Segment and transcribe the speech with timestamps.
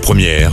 [0.00, 0.52] Première,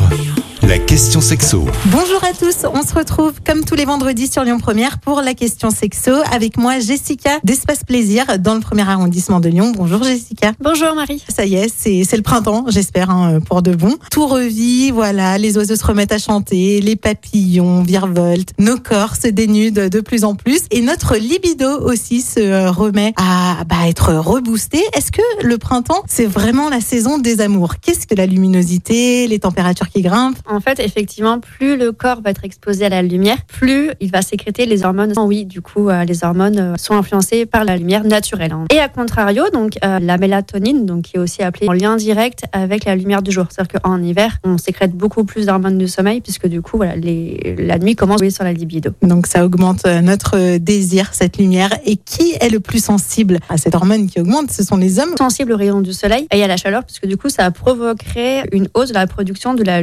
[0.64, 1.66] la question sexo.
[1.86, 5.34] Bonjour à tous, on se retrouve comme tous les vendredis sur Lyon Première pour la
[5.34, 9.72] question sexo avec moi Jessica d'Espace Plaisir dans le premier arrondissement de Lyon.
[9.76, 10.54] Bonjour Jessica.
[10.60, 11.24] Bonjour Marie.
[11.30, 13.98] Ça y est, c'est c'est le printemps, j'espère hein, pour de bon.
[14.12, 19.28] Tout revit, voilà, les oiseaux se remettent à chanter, les papillons virevoltent, nos corps se
[19.28, 24.84] dénudent de plus en plus et notre libido aussi se remet à bah, être reboosté.
[24.94, 27.76] Est-ce que le printemps, c'est vraiment la saison des amours?
[27.82, 30.38] Qu'est-ce que la luminosité, les températures qui grimpent?
[30.52, 34.22] En fait, effectivement, plus le corps va être exposé à la lumière, plus il va
[34.24, 35.14] sécréter les hormones.
[35.18, 38.52] Oui, du coup, euh, les hormones euh, sont influencées par la lumière naturelle.
[38.52, 38.66] hein.
[38.74, 42.46] Et à contrario, donc euh, la mélatonine, donc qui est aussi appelée en lien direct
[42.52, 43.46] avec la lumière du jour.
[43.50, 47.56] C'est-à-dire qu'en hiver, on sécrète beaucoup plus d'hormones du sommeil puisque du coup, voilà, les,
[47.60, 48.92] la nuit commence à jouer sur la libido.
[49.04, 51.70] Donc ça augmente notre désir, cette lumière.
[51.86, 54.52] Et qui est le plus sensible à cette hormone qui augmente?
[54.52, 55.16] Ce sont les hommes.
[55.18, 58.68] sensible aux rayons du soleil et à la chaleur, puisque du coup, ça provoquerait une
[58.74, 59.82] hausse de la production de la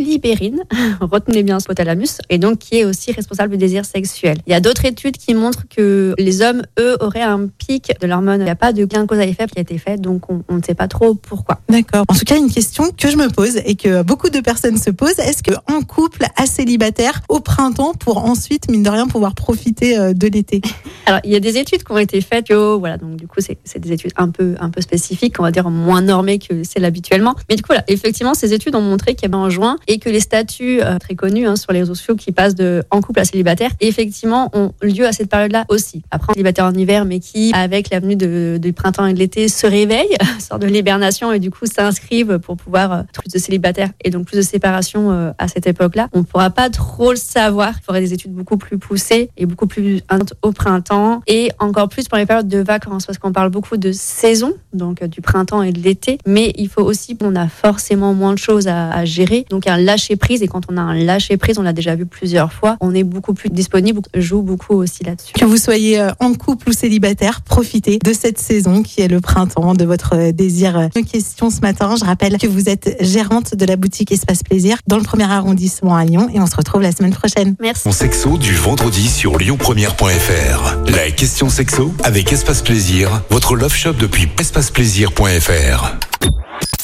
[0.00, 0.62] lulibérine,
[1.00, 4.38] retenez bien ce hypothalamus, et donc qui est aussi responsable du désir sexuel.
[4.46, 8.06] Il y a d'autres études qui montrent que les hommes, eux, auraient un pic de
[8.06, 8.40] l'hormone.
[8.40, 10.42] Il n'y a pas de gain cause à effet qui a été fait, donc on,
[10.48, 11.60] on ne sait pas trop pourquoi.
[11.68, 12.04] D'accord.
[12.08, 14.90] En tout cas, une question que je me pose et que beaucoup de personnes se
[14.90, 19.34] posent est-ce que en couple, à célibataire, au printemps, pour ensuite, mine de rien, pouvoir
[19.34, 20.60] profiter euh, de l'été?
[21.06, 23.40] Alors, il y a des études qui ont été faites, que, voilà, donc du coup,
[23.40, 26.84] c'est des études un peu, un peu spécifiques, on va dire moins normées que celles
[26.84, 27.34] habituellement.
[27.48, 29.98] Mais du coup, voilà, effectivement, ces études ont montré qu'il y avait en juin et
[29.98, 33.00] que les statuts euh, très connus hein, sur les réseaux sociaux qui passent de en
[33.00, 36.02] couple à célibataire, effectivement, ont lieu à cette période-là aussi.
[36.12, 40.16] Après, célibataire en hiver, mais qui, avec l'avenue du printemps et de l'été, se réveillent,
[40.38, 44.26] sortent de l'hibernation et du coup s'inscrivent pour pouvoir euh, plus de célibataires et donc
[44.26, 46.08] plus de séparation euh, à cette époque-là.
[46.12, 47.74] On ne pourra pas trop le savoir.
[47.76, 50.02] Il faudrait des études beaucoup plus poussées et beaucoup plus
[50.42, 53.90] au printemps et encore plus pour les périodes de vacances parce qu'on parle beaucoup de
[53.90, 56.18] saison, donc euh, du printemps et de l'été.
[56.28, 59.46] Mais il faut aussi, on a forcément moins de choses à, à gérer.
[59.50, 62.06] Donc un lâcher prise et quand on a un lâcher prise, on l'a déjà vu
[62.06, 65.32] plusieurs fois, on est beaucoup plus disponible, on joue beaucoup aussi là-dessus.
[65.32, 69.20] Que vous soyez euh, en couple ou célibataire, profitez de cette saison qui est le
[69.20, 70.88] printemps, de votre euh, désir.
[70.96, 74.78] Une question ce matin, je rappelle que vous êtes gérante de la boutique Espace Plaisir
[74.86, 77.54] dans le premier arrondissement à Lyon et on se retrouve la semaine prochaine.
[77.60, 77.82] Merci.
[77.86, 80.90] Mon sexo du vendredi sur lyonpremière.fr.
[80.94, 86.09] La question sexo avec Espace Plaisir, votre love shop depuis espaceplaisir.fr.